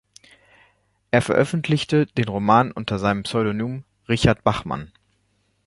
[1.11, 4.91] Er veröffentlichte den Roman unter seinem Pseudonym "Richard Bachman".